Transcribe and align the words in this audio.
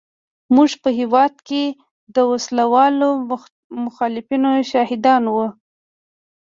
موږ 0.55 0.71
په 0.83 0.89
هېواد 0.99 1.33
کې 1.47 1.63
د 2.15 2.17
وسله 2.31 2.65
والو 2.73 3.09
مخالفینو 3.83 4.51
شاهدان 4.71 5.23
وو. 5.33 5.45